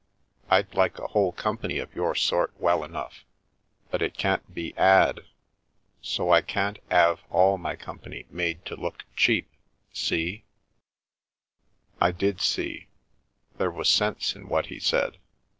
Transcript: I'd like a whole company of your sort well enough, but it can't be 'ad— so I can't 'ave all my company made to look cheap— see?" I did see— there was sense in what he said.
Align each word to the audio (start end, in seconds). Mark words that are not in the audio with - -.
I'd 0.49 0.73
like 0.73 0.97
a 0.97 1.09
whole 1.09 1.31
company 1.31 1.77
of 1.77 1.93
your 1.93 2.15
sort 2.15 2.59
well 2.59 2.83
enough, 2.83 3.23
but 3.91 4.01
it 4.01 4.17
can't 4.17 4.51
be 4.51 4.75
'ad— 4.75 5.19
so 6.01 6.31
I 6.31 6.41
can't 6.41 6.79
'ave 6.89 7.21
all 7.29 7.59
my 7.59 7.75
company 7.75 8.25
made 8.31 8.65
to 8.65 8.75
look 8.75 9.03
cheap— 9.15 9.47
see?" 9.93 10.43
I 12.01 12.09
did 12.11 12.41
see— 12.41 12.87
there 13.59 13.69
was 13.69 13.89
sense 13.89 14.35
in 14.35 14.49
what 14.49 14.65
he 14.73 14.79
said. 14.79 15.19